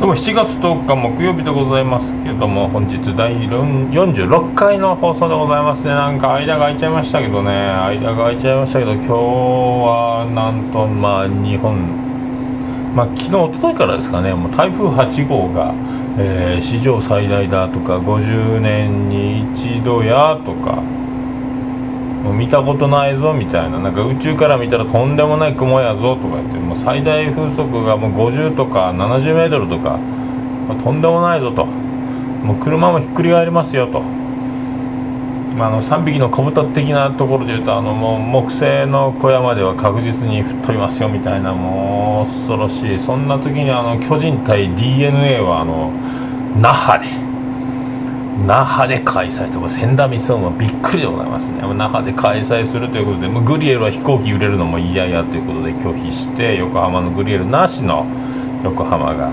[0.00, 5.90] どうも7月10日木曜日でございますけども本日第46回の放送でございますね。
[5.90, 7.50] なんか間が空いちゃいましたけどね。
[7.50, 11.76] 間が空いちゃいましたけど今日はなんとまあ日本。
[12.96, 15.74] まあ、昨日、おとといからですかね、もう台風8号が、
[16.18, 20.82] えー、史上最大だとか、50年に一度やとか、
[22.22, 23.78] もう見たことないぞみたいな。
[23.78, 26.58] なんか宇宙から見たらとんでもない雲やぞとか言って。
[26.58, 29.98] もう最大風速がもう50とか70メートルとか、
[30.68, 31.64] まあ、とんでもないぞと。
[31.64, 41.52] もう車もひっくり返りますよと、まあ、あの3匹の小豚的なところでいうとあのもう木製の小屋までは確実に吹っ飛びますよみたいな。
[41.52, 42.98] もう恐ろしい。
[42.98, 45.90] そんな時にあの巨人対 DNA はあの
[46.60, 47.29] 那覇で。
[48.46, 51.60] 那覇で開催とか千田光雄もびっくりでございますね。
[51.74, 58.06] 那覇で開催するということでもうグリエルは飛行機売れるのも嫌やということで拒否して横浜のグリエルなしの
[58.64, 59.30] 横浜が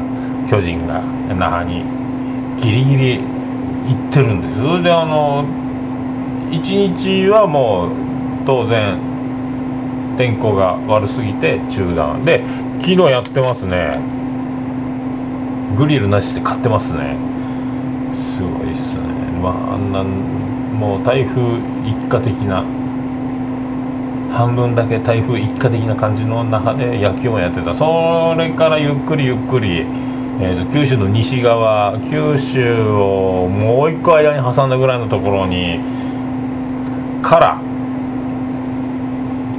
[0.50, 1.02] 巨人が
[1.36, 1.84] 那覇に
[2.58, 3.22] ギリギリ行
[4.10, 4.62] ってるんです。
[4.62, 5.46] それであの
[6.52, 7.92] 1日はもう
[8.46, 8.98] 当然
[10.18, 12.44] 天候が悪すぎて中断で
[12.80, 13.94] 昨日やってますね。
[15.78, 17.37] グリルなしで買ってますね。
[18.38, 19.02] すごいっすね。
[19.42, 21.42] まああんなもう台風
[21.88, 22.64] 一過的な
[24.32, 27.74] 半分だけ台風一過的な感じの中で野球もやってた。
[27.74, 29.80] それからゆっくりゆっくり、
[30.40, 35.80] えー、と九州の西側九州をもう一個間に挟んだぐらいのところに
[37.24, 37.60] から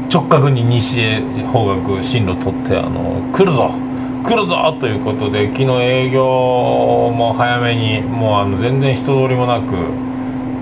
[0.08, 1.20] 直角に西へ
[1.52, 3.87] 方角進路取ってあの来るぞ。
[4.22, 9.74] 来るぞということで昨日営業も早めにもうあの全然人通りもなく、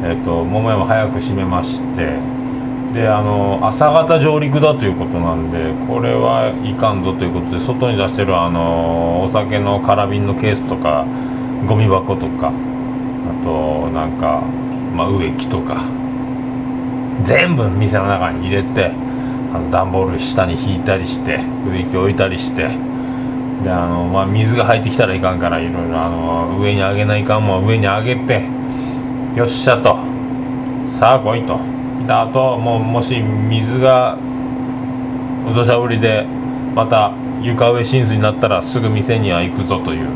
[0.05, 2.19] えーと、も桃山早く閉めまして
[2.95, 11.05] であの朝方上陸だということなんでこれはいかんぞということで外に出してるあのお酒の空瓶のケースとか
[11.67, 14.43] ゴミ箱とかあとなんか、
[14.95, 15.83] まあ、植木とか
[17.23, 18.93] 全部店の中に入れて
[19.53, 22.86] あの段ボール下に引いたりして植木置いたりして。
[23.63, 28.43] であの、まあ、水が入ってきたらいかんからいろいろあの上に上げないかんも上に上げて
[29.35, 29.97] よっしゃと。
[30.89, 31.59] さあ来いと。
[32.07, 34.17] であともうもし水が
[35.55, 36.27] 土砂降りで
[36.75, 37.13] また
[37.43, 40.09] 床上浸水になったらすぐ店には行くぞという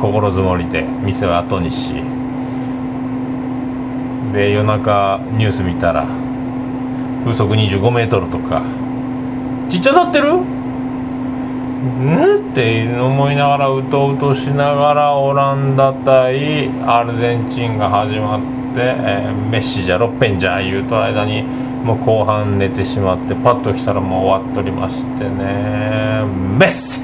[0.00, 1.94] 心づもりで店を後にし。
[4.32, 6.06] で夜中ニュース見たら
[7.24, 8.62] 風速25メートルとか。
[9.70, 10.53] ちっちゃなってる？
[11.84, 12.50] ん？
[12.50, 18.40] って思いながらうとうとしながらオランダ対アルゼンチンが始まっ
[18.74, 26.24] て、えー、メッシじゃロッペンじゃ言うと間にもう後半寝てしまってパッと来たらもう終わっとりましてね。
[26.58, 27.00] メッシ！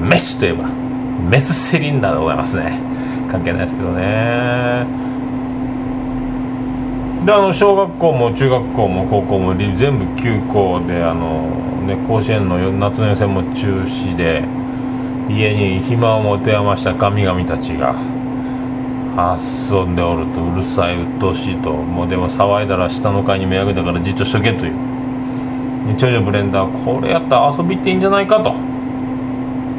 [0.00, 0.68] メッシといえば
[1.28, 2.80] メスシリンダーでございますね。
[3.30, 4.86] 関係ないですけどね。
[7.28, 11.42] であの小学校も中学校も高校も全部休校であの、
[11.86, 14.42] ね、甲子園の夏の予選も中止で
[15.28, 17.94] 家に暇を持て余した神々たちが
[19.14, 24.72] 遊んでおるとうるさい鬱陶しいともうでも騒いだら下の階に目惑だたからじっとしとけという。
[25.98, 28.54] 長女ブレンダーこれやったら遊びっていいんじゃないかと。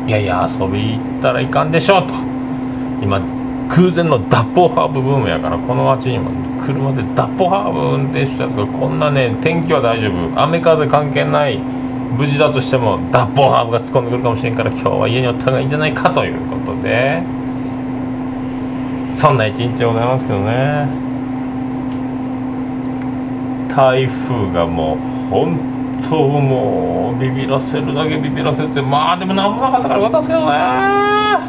[0.05, 2.13] いやいや遊び行ったらいかんでしょうと。
[3.01, 3.19] 今
[3.69, 6.31] 空前の脱法ハーブブームやからこの街にも
[6.65, 10.41] 車で脱法ハーブ運転したやつがこんなね天気は大丈夫。
[10.41, 17.21] 雨風関係ない無事だとしても脱法ハーブが突っ込んでくるかもしれんから今日は家におった方がいいんじゃないかということで
[19.13, 20.87] そんな一日でございますけどね
[23.69, 24.97] 台風がもう
[25.29, 25.59] 本
[26.09, 31.48] 当もうビビらせるだけビビらせてまあでも何もなかったからよかったですけどね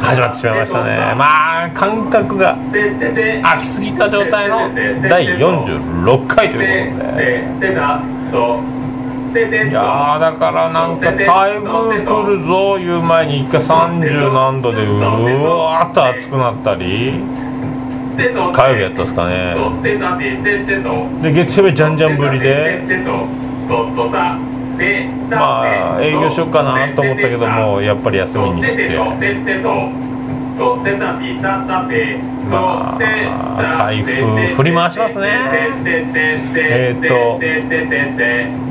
[0.00, 1.14] 始まってしまいましたね。
[1.16, 2.56] まあ感覚が
[3.42, 4.68] 空きすぎた状態の
[5.08, 7.44] 第46回ということで。
[9.32, 11.68] いやだからなんかタイム
[12.04, 17.22] 取るぞいう前に一回30何度でうわーっと熱くなったり。
[18.52, 19.54] 火曜日やったっすかね。
[21.22, 22.82] で月曜日じゃんじゃんぶりで。
[25.30, 25.62] ま
[25.96, 28.90] あ営業しようかなと思ったけどもやっぱり休みにして。
[32.50, 32.98] まあ
[33.78, 35.28] 台風振り回しますね
[36.54, 37.40] えっ、ー、と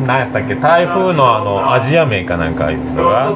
[0.06, 3.32] 何やったっけ台風のあのアジア名かなんかいうのが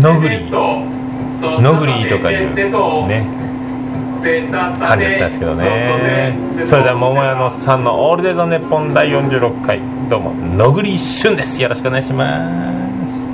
[0.00, 3.26] ノグリノグリとかいうね
[4.20, 6.34] 感じだったんですけどね
[6.64, 11.60] それでは桃屋のさんの「オールデイズ・ネッポン」第46回どうも野栗旬です。
[11.60, 13.28] よろしくお願いします。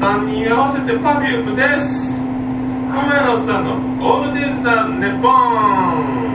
[0.00, 2.22] 3人合わせて Perfume です。
[2.22, 6.31] 桃屋のさんのオールデイズ・ザ・ネッポン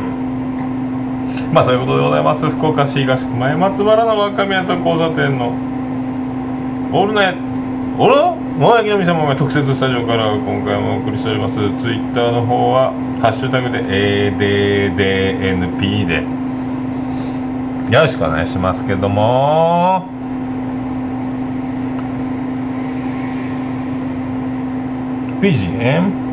[1.53, 2.49] まあそういうことでございます。
[2.49, 5.53] 福岡市東区前松原の若宮と交差点の
[6.91, 7.39] オールナイト
[7.99, 11.55] オール桃焼きの店も特設スタジオから今回もお送りしております。
[11.55, 11.63] ツイ
[11.97, 12.91] ッターの方は
[13.21, 13.83] ハッシュタグで
[14.31, 16.23] ADDNP で。
[17.93, 20.09] よろしくお願いしますけども。
[25.41, 26.26] BGM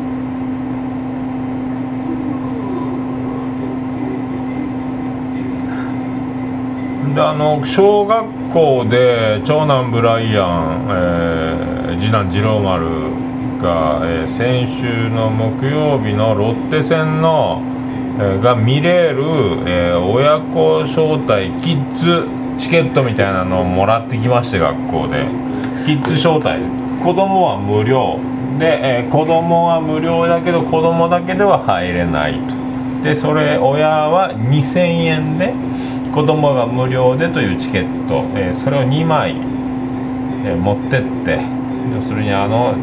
[7.15, 12.85] であの小学校で長男ブライアン、えー、次男次郎丸
[13.61, 17.61] が、えー、先週の木曜日のロッテ戦の、
[18.19, 19.23] えー、が見れる、
[19.65, 22.27] えー、親子招待キッズ
[22.59, 25.25] チケットみたいなのをもらってきまして学校で。
[25.85, 26.59] キッズ招待。
[27.01, 28.19] 子供は無料。
[28.59, 32.55] で、えー、子供は無料だけど子供だけでは入れないと。
[33.03, 35.53] でそれ親は2000円で
[36.15, 39.31] 子供が無料でというチケット、えー、それを2枚、
[40.45, 41.41] えー、持ってって
[41.93, 42.73] 要するにあの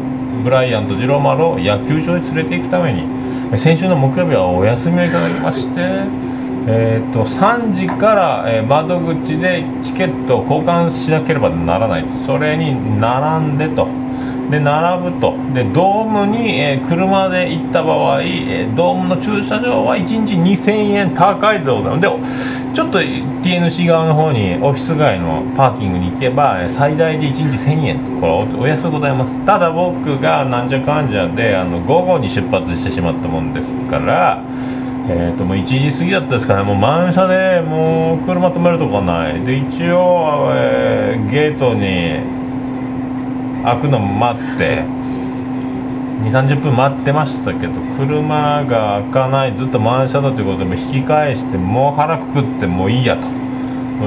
[0.43, 5.71] ブライアント・ジローマルを野球場に連れて行くために先週の木曜日はお休みをいただきまして、
[6.67, 14.02] えーと、3時から、え、窓口でチケットを交換しなければならないそれに並んでと。
[14.53, 15.35] で並ぶと。
[15.53, 22.07] でドームに、えー、車で行った場合、えー、ドームの駐車場は1日2000円高いでございますで
[22.75, 28.19] ちょっと TNC 側の方にオフィス街のパーキングに行けば最大で1日1000円。
[28.21, 29.43] これお安うございます。
[29.45, 34.43] ただ僕がなんじゃかんじゃであの午後に出発してしまったもんですから
[35.05, 39.41] えーと、もう1時過ぎだったですかね、もう満車でもう車止めるとこない。
[39.45, 42.42] で一応、えー、ゲートに
[43.63, 44.83] 開くの待って。
[46.23, 53.27] 2 3 0分待ってましたけど車が開かないずっと満車だということでも引き返してもう腹くくってもういいやと。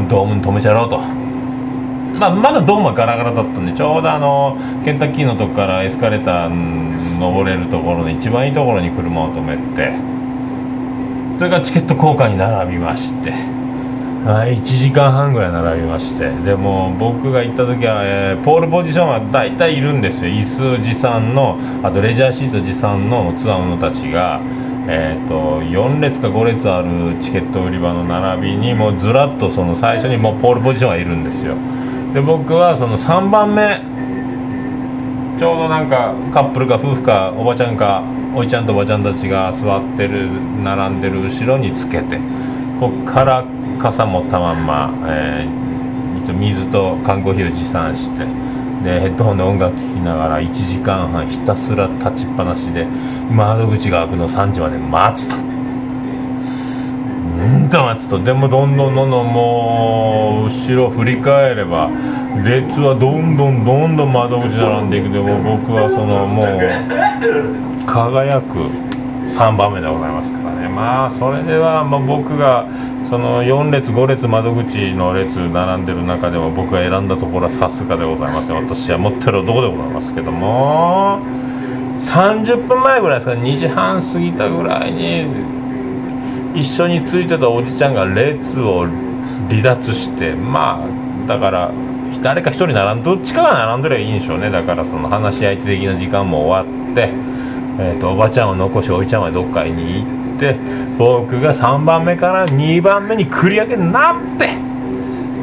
[0.08, 9.93] ドームに止めちゃろうと、まあ、まだドームはガラガラだったんでちょうどあのケンタッキーのとこからエスカレーター登れるところの一番いいところに車を止めて
[11.38, 13.56] それからチケット交換に並びまして。
[14.26, 16.28] はい1時間半ぐらい並びまして。
[16.44, 20.31] でも僕が行った時は、えー、ポールポジションは大体いるんですよ。
[20.31, 24.40] 椅子持参のあとレジャーシート持参のつわものたちが、
[24.88, 26.88] えーと、4列か5列ある
[27.23, 31.55] チケット売り場の並びにもうずらっとその最初にもうポールポジションはいるんですよ。
[32.12, 33.81] で僕はその3番目
[35.38, 38.02] ちょうどなんかカップルか夫婦かおばちゃんか
[38.35, 40.28] おいちゃんとおばちゃんたちが座ってる
[40.64, 42.18] 並んでる後ろにつけて。
[42.78, 43.45] こっから
[43.78, 48.26] 傘持ったまんま、えー、水と缶コーヒーを持参して
[48.85, 52.87] でヘッドホンで音楽聴きながら1時間半ひたすら立ちっぱなしで
[53.30, 55.37] 窓口が開くの3時まで待つと。
[57.37, 58.23] うんと待つと。
[58.23, 61.90] でもどんどんどんどんもう後ろ振り返れば
[62.45, 65.11] 列はどんどんどんどん窓口並んでいく。
[65.11, 66.47] でも僕はそのもう
[67.87, 68.71] 輝く
[69.28, 70.68] 3番目でございますからね。
[70.68, 72.66] まあそれでは、ま、僕が
[73.09, 81.21] その4列5列窓口の列並んでる中でも僕が選んだところはさすがでございます私は持ってる男でございますけども。
[81.97, 85.26] 30分前ぐらいですか2時半過ぎたぐらいに
[86.54, 88.87] 一緒についてたおじちゃんが列を
[89.49, 91.73] 離脱してまあだから
[92.23, 94.50] 誰か1人並んどっちかが並んでりゃいいんでしょうね。
[94.50, 97.11] だからその話し相手的な時間も終わって、
[97.78, 100.56] えーと、おばちゃんを残しおいちゃんはどっかに行って
[100.99, 104.49] 僕が3番目から2番目に繰り上げになって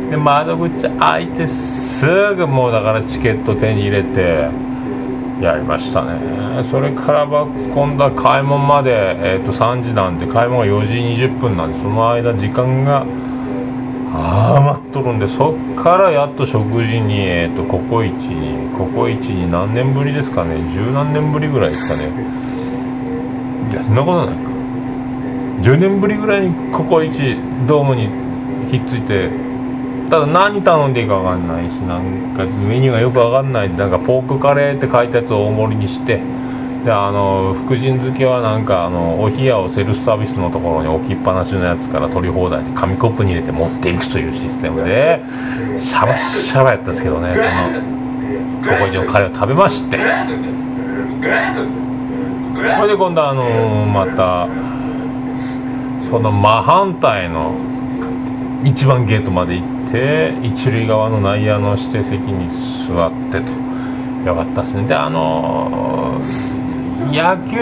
[0.10, 4.50] で窓口開いてすぐもうだからチケット手に入れて
[5.42, 6.64] やりましたね。
[6.64, 13.06] それから今度は買い物まで、えー、と3時なんで買い物が4時20分なんでその間時間が
[14.16, 20.58] 余っとるんでそっからやっと食事に、えー、とココイチにココイチに何年ぶりですかね。
[20.72, 22.24] 十何年ぶりぐらいですかね。
[23.72, 24.52] いやそんなことないか。
[25.64, 28.08] 10年ぶりぐらいにココイチドームに
[28.70, 29.30] ひっついて
[30.10, 33.74] ただ何頼んでいいか分かんないしなんかメニューがよく分かんない。
[33.76, 36.22] なんかポークカレーって書いたやつを大盛りにして
[36.84, 45.22] であの福神漬けはなんかあのお冷やをセルフサービスのところに置きっぱなしのやつから取り放題で紙コップに入れて持っていくというシステムで
[45.78, 47.34] シャバシャバやったんですけどね。
[47.34, 49.98] そのココイチのカレーを食べまして。
[49.98, 50.04] そ
[52.82, 54.48] れで今度あのまた
[56.10, 57.56] その真反対の
[58.64, 62.50] 一番ゲートまで行って一塁側の内野の指定席に
[62.88, 63.64] 座ってと。
[64.26, 64.88] よかったですね。
[64.88, 66.18] であの
[67.12, 67.60] 野球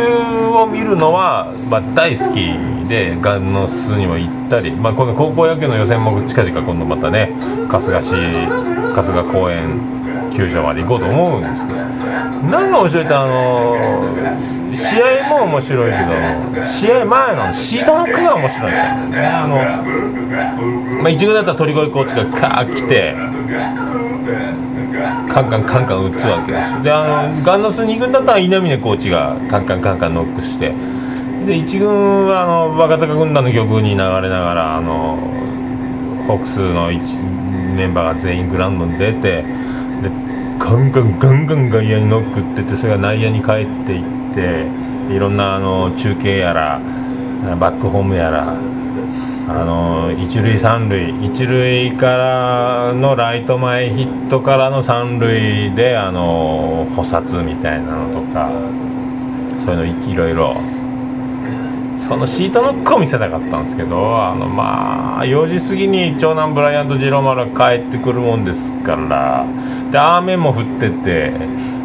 [0.53, 7.33] を見るのは、まあ、大好きでガンノスにも行ったり、まあ、この高校野球の予選も近々今度またね
[7.69, 11.81] 春日市春日公園球場まで行こうと思うんですけど。
[12.49, 15.97] 何が面白いってあの試合も面白いけ
[16.55, 19.21] ど試合前のシートノックが面白いんですよ。
[19.21, 19.55] ねあの、
[21.03, 23.15] まあ、一軍だったら鳥越コーチがカー来て
[25.27, 26.51] カンカンカンカン打つわけ。
[26.51, 30.73] ですであのガンノス2軍だったら稲峰コーチがカンカンカンカンノックして。
[31.45, 35.17] で1軍はあの若隆軍団の曲に流れながらあの
[36.27, 36.89] ホークスの
[37.75, 39.43] メンバーが全員グラウンドに出てで
[40.59, 44.67] ガンガンガンガン外野にノックってってそれが内野に帰っていって
[45.13, 46.79] いろんなあの中継やら
[47.59, 48.55] バックホームやら
[49.53, 51.25] あの一塁三塁。
[51.25, 58.49] 一塁からのライト前ヒットからの三塁であの補殺みたいなのとか
[59.57, 60.53] そういうのいろいろ。
[61.97, 69.45] そのシートノックを見せたかったんですけどあのまあ4時過ぎに長男ブライアント・ジローマルが帰ってくるもんですから。
[69.91, 71.33] で雨も降ってて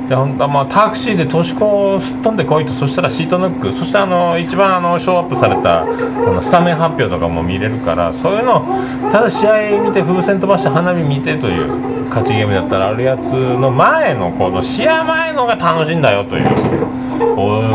[0.08, 8.64] で本当はまあタクシーで年子をすっ飛んでこいとそしたらシートノックそしてあの一番あのショーアップされたこのスタメン発表とかも見れるからそういうの
[9.10, 16.46] ただ試合見て風船飛ばして花火見てという勝ちゲームだったらあるやつの前のこの試合前のが楽しいんだよという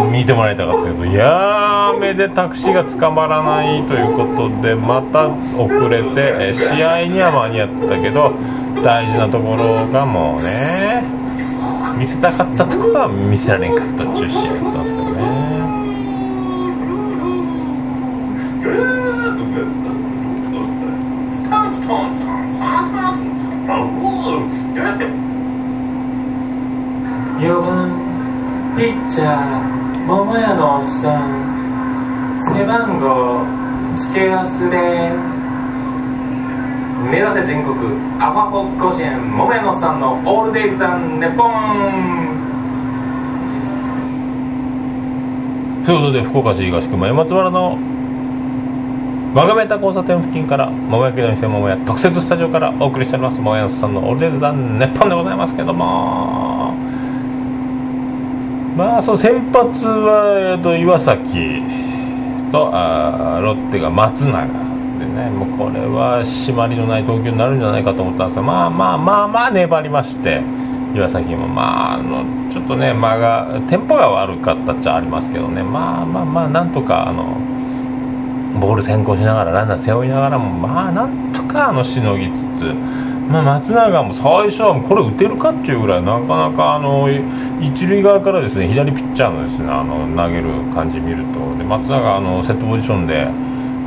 [0.10, 8.34] 見てもらいたかったけどいやー雨でタクシーが捕まらないということでまた遅れて試合には間に合ったけど
[8.84, 11.21] 大事なところがもうね
[12.02, 15.22] 見せたかったところは見せられんかったっていう試合だったんですけどね。
[27.40, 27.94] 4番
[28.76, 30.06] ピッチャー。
[30.08, 32.36] 桃屋のおっさん。
[32.40, 33.46] 背番号。
[33.96, 35.31] 付け忘れ。
[37.10, 37.76] 目指せ全国
[38.20, 42.32] アファホ甲子園桃屋のさんのオールデイズダンネポン
[45.86, 47.78] ということで福岡市東区前松原の
[49.34, 56.74] 我がメタ交差点付近から桃焼きの店桃屋特設スタジオからお送りしております桃屋のさんのオールデイズダンネポンでございますけども。
[58.76, 61.62] まあその先発は、えっと、岩崎
[62.52, 64.71] とあロッテが松永。
[65.02, 70.42] でねもうこれは締まりのない投球になるんじゃないかと思ったんですがまあまあまあまあ粘りまして
[70.94, 77.38] 岩崎もまああのちょっとね間がテンポが悪かったっちゃありますけどねまあまあまあなんとかあの
[78.60, 83.12] ボール先行しながらランナー背負いながらもまあなんとかあのしのぎつつ。
[83.32, 87.08] まあ、松永も最初はこれ打てるかっていうぐらいなかなかあの
[87.62, 93.28] 一塁側からですね左ピッチャーのですねあの投げる感じ見るとで松永あのセットポジションで、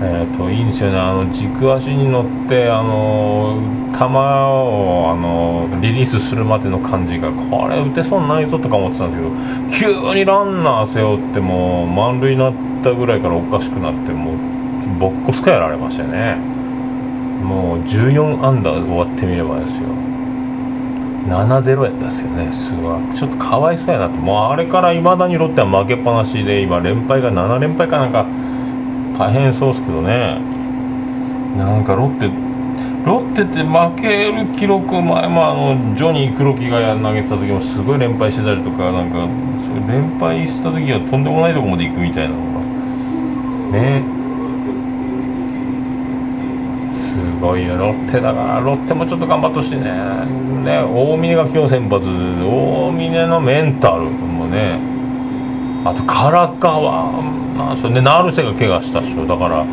[0.02, 0.98] えー、といいんですよね。
[0.98, 3.58] あの軸足に乗ってあの
[3.92, 14.36] 球をあのリリースするまでの感じがこれ打てそうにないぞとか思ってたんですけど急にランナー背負っても満塁になったぐらいからおかしくなってもう
[14.98, 16.36] ボッコスカやられましたね。
[17.44, 19.82] もう14アンダー終わってみればですよ。
[21.28, 24.12] 7-0やったっすよねすごいちょっとかわいそうやなと。
[24.16, 28.26] もうあれからいまだにロッテは負けっぱなしで今連敗が7連敗かなんか
[29.18, 30.40] 大変そうですけどね。
[31.56, 32.26] なんかロッテ
[33.04, 39.28] ロッテって負ける記録前もあのジョニー黒木が投げてた時もすごい連敗してたりとかなんか
[39.58, 42.64] そうい連敗した時はとんでもないところまで行くみたいなのが。
[43.78, 44.02] ね。
[46.90, 48.60] すごいよロッテだから。
[48.60, 49.84] ロッテもちょっと頑張ってほしいね。
[50.64, 52.06] ね大峰が今日先発。
[52.06, 54.78] 大峰のメンタルもね。
[55.84, 59.26] あと唐川なんそれね成瀬が怪我したっしょ。
[59.26, 59.64] だから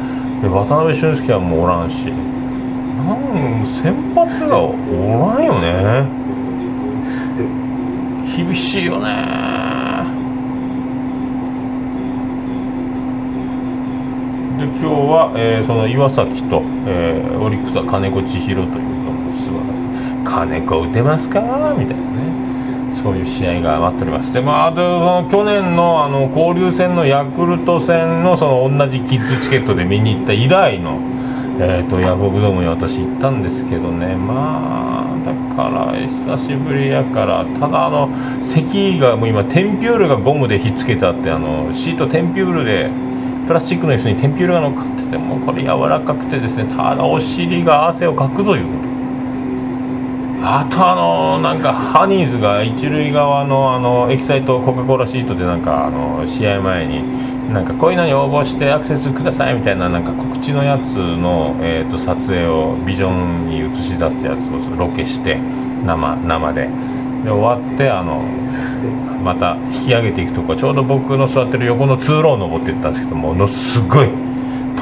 [0.50, 2.06] 渡辺俊介はもうおらんし。
[2.06, 2.14] な
[3.16, 4.74] ん先発がお
[5.36, 6.06] らんよね。
[8.36, 9.08] 厳しいよね。
[14.58, 19.74] で今日は、えー、その岩崎と、えー、オリックスは金子千尋というのも素晴ら
[20.54, 20.62] しい。
[20.62, 21.42] 金子打てますか？
[21.78, 22.31] みたいなね。
[23.01, 24.34] そういう試合が待っております。
[24.34, 31.00] でまああとその去年のあの交流戦のヤクルト戦のその同じキッズチケットで見に行った以来の
[31.63, 34.15] えーと、ヤフオクドームに私行ったんですけどね。
[34.15, 38.10] まあだから久しぶりやからただあの
[38.41, 42.89] 席がもう今テンピュールがゴムでひっつけてあってあのシートテンピュールで
[43.46, 48.90] プラスチックの椅子にテンピュールが乗っかっててもうこれ柔らかくてですねただお尻が汗をかくということ。
[50.43, 65.38] あとあのなんかハニーズが一塁側のあのエキサイトコカ・コーラシートでなんかあの試合前になんかこういうのに応募してアクセスくださいみたいななんか告知のやつの、えーと、撮影をビジョンに映し出すやつをロケして
[65.86, 66.69] 生生で。
[67.24, 68.24] で終わってあの
[69.24, 74.10] また引き上げていくとこちょうど僕の座ってる横の通路を登っていったんですけどものすごい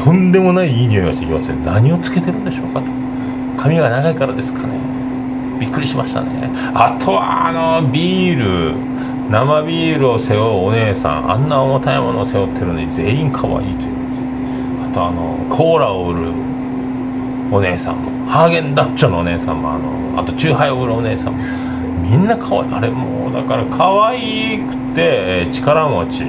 [0.06, 1.58] とんでもないいい匂いがしてきますね。
[1.66, 2.86] 何をつけてるんでしょうかと。
[3.58, 4.99] 髪が長いからですかね。
[5.60, 6.50] びっくりしましたね。
[6.74, 8.76] あとはあのビール。
[9.30, 11.32] 生ビールを背負うお姉さん。
[11.32, 13.90] あんな重たいものを背負ってるのに全員可愛いという。
[14.90, 16.32] あとあのコーラを売る
[17.52, 18.28] お姉さんも。
[18.28, 21.44] ハーゲンダッチョのお姉さんもあのあとチューハイを売るお姉さんも。
[22.02, 22.74] みんな可愛い。
[22.74, 26.26] あれもうだから可愛くて力持ち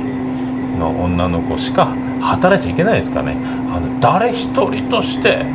[0.78, 1.86] の女の子しか
[2.20, 3.36] 働いちゃいけないですかね。
[3.74, 5.46] あの誰一人として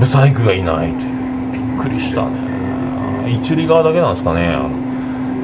[0.00, 1.20] ブサイクがいないという。
[1.52, 3.38] びっくりしたね。
[3.40, 4.58] 一塁側だけなんですかね。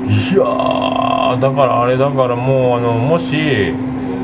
[0.09, 3.37] いやだからあれだからもうあのもし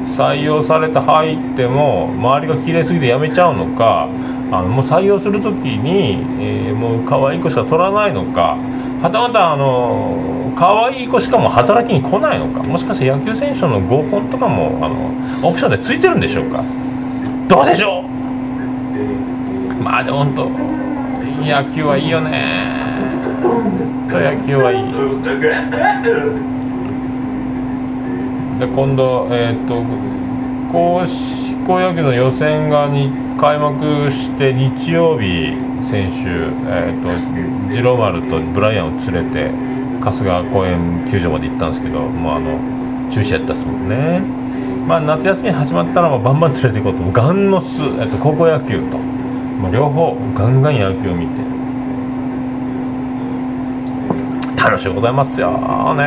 [0.08, 4.08] 採用されて入っても周りが綺麗すぎて辞めちゃうのか
[4.52, 8.56] あのもう採用する時に、えー、もう可愛い子しか取らないのか
[9.02, 15.08] はたまたあの可愛い子しかも働きに来ないのかもしかして野球選手の合コンとかもあの
[15.48, 16.62] オプションでついてるんでしょうか。
[17.48, 18.11] どうでしょう？
[19.94, 20.48] あでも本当
[21.44, 22.72] 野球はいいよね。
[24.08, 24.92] 野球はいい。
[28.58, 29.84] で今度えっ、ー、と
[30.72, 35.52] 硬式野球の予選がに開幕して日曜日
[35.82, 37.14] 先週、えーと、と
[37.68, 39.50] 次郎丸とブライアンを連れて
[40.00, 42.56] 春日公園球場まで行ったんですけどもうあの
[43.10, 44.22] 中止やったっすもんね。
[44.88, 47.12] まあ夏休み始まったらもうバンバン連れて行こうと。
[47.12, 49.11] ガンノス、えっと、高校野球と、
[49.62, 51.52] まあ、両方ガンガン野球を見て。
[54.56, 55.52] 楽しゅうございますよ
[55.94, 56.04] ね。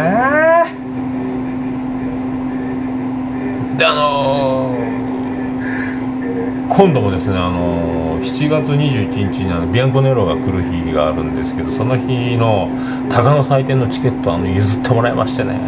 [3.77, 12.69] であのー、今度もですねあのー、7月21日にあのビアンコネロが来る日があるんですけどその日の
[13.09, 15.59] 鷹の祭典のチケットあの譲ってもらいましてね。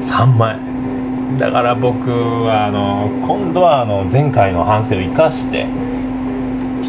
[0.00, 0.58] 3枚。
[1.38, 5.66] だから僕はあの今度はあの前回の反省を生かして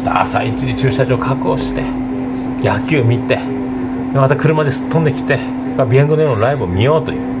[0.02, 1.82] っと朝一時駐車場確保して
[2.60, 3.38] 野球見て
[4.12, 5.38] また車ですっ飛んできて
[5.90, 7.32] ビアンコネのライブを見ようという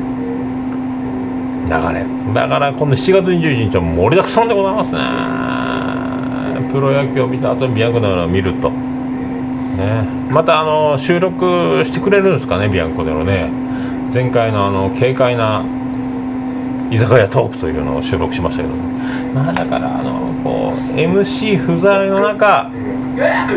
[1.66, 2.04] 流れ。
[2.34, 4.98] だから今度7月21日は盛りだくさんでございますね。
[6.72, 8.76] プロ野球を見た後にビアンコネロを見ると、ね、
[10.30, 13.50] またあの収録してくれるんですかねビアンコネロね。
[14.12, 15.64] 前回のあの軽快な
[16.90, 18.74] 居酒屋トークというのを収録しましたけど、
[19.34, 22.70] まあだからあのこう MC 不在の中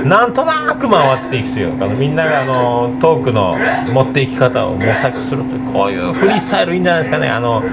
[0.05, 3.55] なんとなく回っていくというかみんながあのトークの
[3.93, 7.29] 持っていき方を模索するというこういうフリースタイルいいんじゃないですかね。
[7.29, 7.63] あの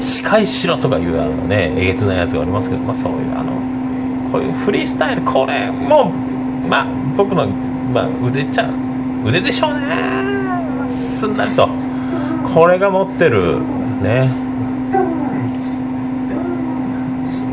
[0.00, 6.10] 司会しろとかいうあのねえげつないやつがありますけど、まあ、そういうあのこういうフリースタイルこれも
[6.68, 6.86] まあ
[7.16, 8.70] 僕の、まあ、腕ちゃ
[9.24, 10.88] 腕でしょうね。
[10.88, 11.68] すんなりと。
[12.54, 13.58] これが持ってる
[14.00, 14.47] ね。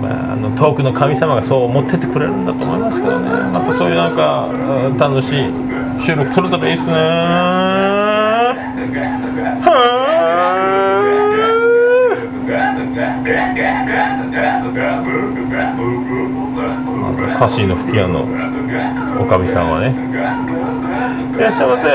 [0.06, 3.30] まあ、あの遠くの神様がそう持っててくれるんだと思いますけどね。
[3.52, 4.50] またそういうなんか
[5.00, 5.52] 楽しい
[6.04, 6.94] 収録取れたらいいですね。
[17.36, 18.24] 歌詞の吹き矢の
[19.20, 19.94] おかみさんはね。
[21.36, 21.88] いらっしゃいませ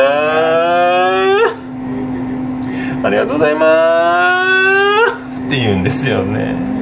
[3.02, 4.44] ありがとうございま
[5.08, 5.38] す。
[5.38, 6.79] って言うんですよね。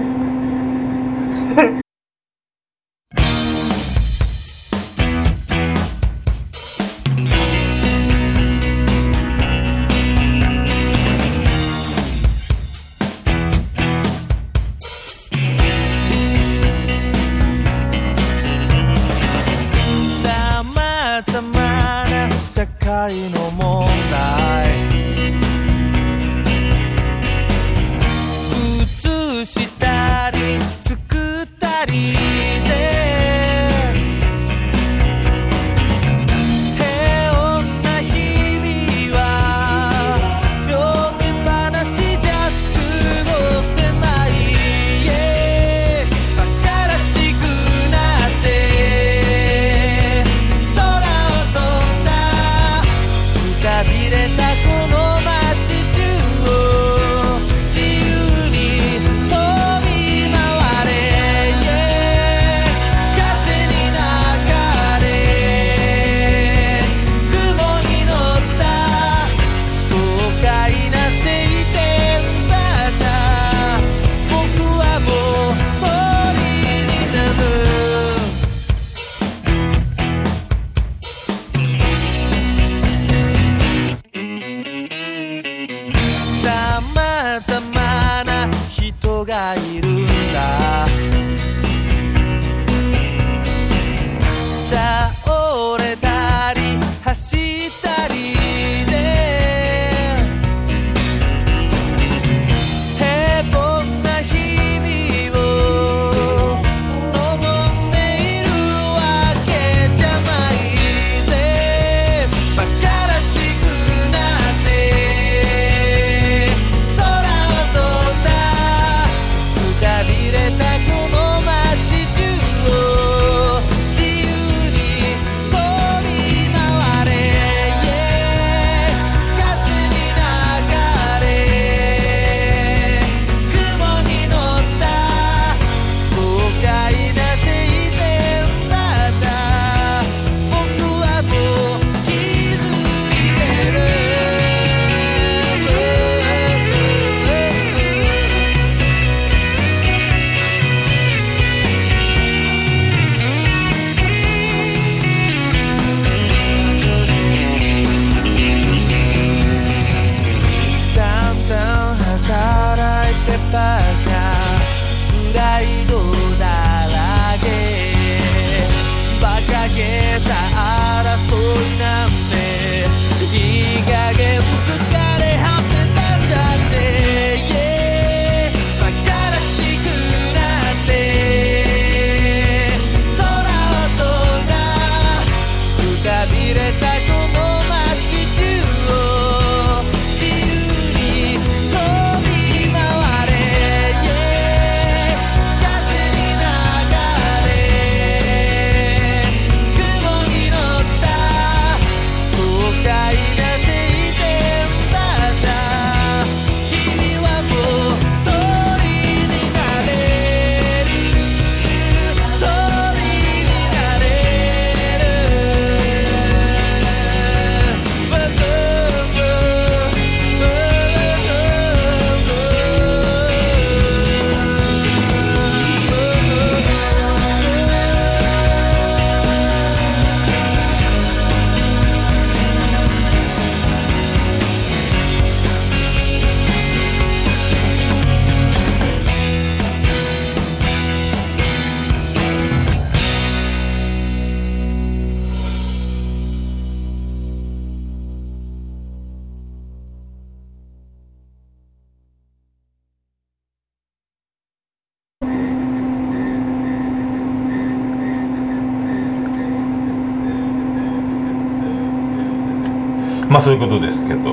[263.31, 264.33] まあそういうことですけど。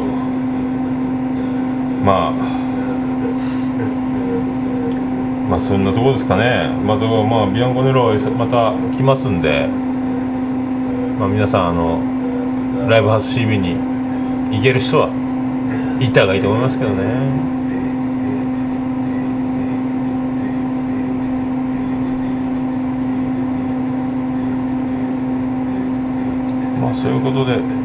[2.06, 2.34] まあ。
[5.50, 6.70] まあそんなところですかね。
[6.86, 9.68] まあ、まあビアンコネロまた来ますんで。
[11.20, 12.00] まあ皆さんあの
[12.88, 13.76] ライブハウス CB に
[14.58, 15.10] 行ける人は
[16.00, 17.04] 行った方がいいと思いますけどね。
[26.82, 27.85] まあそういうことで。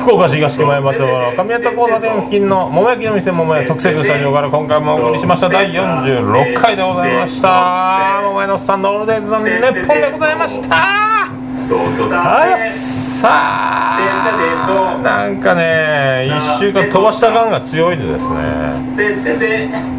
[0.00, 8.20] 福岡市東区前松原上谷交差点付近の桃焼きの店桃屋特設スタジオから今回もお送りしました第46回でございました。
[8.24, 10.76] 桃屋のおっさんのオールデイズのネッポンでございました。
[10.76, 15.00] あっさあ。
[15.02, 18.34] なんかね1週間飛ばした感が強いでですね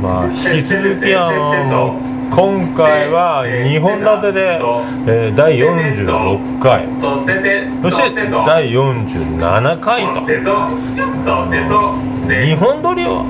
[0.02, 4.60] まあ引き続きあの今回は2本立てで、
[5.06, 6.88] えー第46回。
[7.84, 10.22] そして第47回と。
[12.28, 13.24] 2本撮りを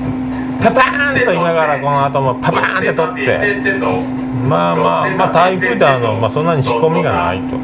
[0.62, 3.22] パパーンと言いながらこの後もパパーンって撮って。
[4.48, 7.56] まあまあまあ台風であの、まあ、そんなに仕込みがないと。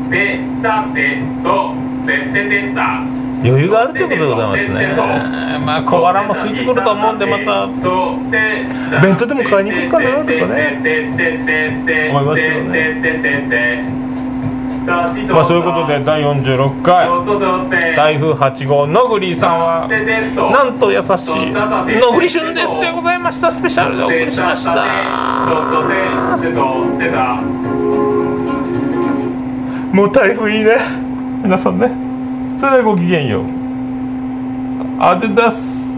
[3.42, 4.94] 余裕があるということでございますね。
[5.64, 7.66] まあ小腹も空いてくると思うんでまた。
[9.03, 12.11] 弁当でも買いに行こうかなとかね。
[12.11, 14.00] 思いますけどね。
[15.31, 17.07] まあそういうことで第46回
[17.94, 21.50] 台風8号のぐりさんはなんと優しい
[22.00, 23.50] のぐり旬ですでございました。
[23.50, 24.74] スペシャルでお送りしました。
[29.92, 30.76] もう台風いいね。
[31.42, 32.10] 皆さんね
[32.61, 33.40] それではごきげんよ。
[33.40, 33.44] う
[35.01, 35.94] あてだす。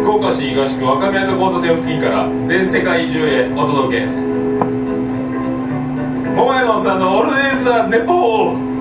[0.00, 4.06] 福岡市東区若宮と交差点付近から全世界中へお届け。
[6.34, 8.75] 桃屋のおっさんのオールデイズ・ザ・ネポー。